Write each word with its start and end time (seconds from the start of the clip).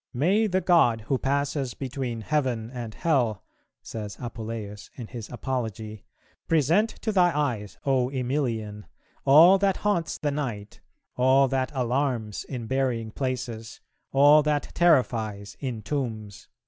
"May 0.15 0.47
the 0.47 0.61
god 0.61 1.01
who 1.01 1.19
passes 1.19 1.75
between 1.75 2.21
heaven 2.21 2.71
and 2.71 2.95
hell," 2.95 3.43
says 3.83 4.17
Apuleius 4.19 4.89
in 4.95 5.05
his 5.05 5.29
Apology, 5.29 6.05
"present 6.47 6.89
to 7.03 7.11
thy 7.11 7.31
eyes, 7.39 7.77
O 7.85 8.09
Emilian, 8.09 8.87
all 9.25 9.59
that 9.59 9.77
haunts 9.85 10.17
the 10.17 10.31
night, 10.31 10.79
all 11.15 11.47
that 11.49 11.71
alarms 11.75 12.45
in 12.45 12.65
burying 12.65 13.11
places, 13.11 13.79
all 14.11 14.41
that 14.41 14.73
terrifies 14.73 15.55
in 15.59 15.83
tombs." 15.83 16.47